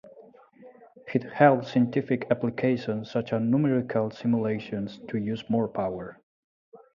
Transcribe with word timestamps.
It 1.13 1.21
helps 1.31 1.73
scientific 1.73 2.25
applications 2.31 3.11
such 3.11 3.33
as 3.33 3.41
numerical 3.43 4.09
simulations 4.09 4.99
to 5.09 5.19
use 5.19 5.47
more 5.47 5.67
power. 5.67 6.19